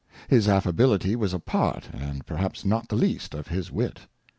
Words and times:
His 0.27 0.47
Affability 0.47 1.15
was 1.15 1.31
a 1.31 1.37
Part, 1.37 1.89
and 1.93 2.25
perhaps 2.25 2.65
not 2.65 2.89
the 2.89 2.95
least, 2.95 3.35
of 3.35 3.49
his 3.49 3.71
Wit. 3.71 3.99